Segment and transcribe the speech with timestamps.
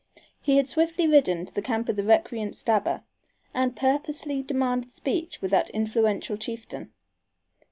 [0.41, 3.03] He had swiftly ridden to the camp of the recreant Stabber
[3.53, 6.91] and purposely demanded speech with that influential chieftain.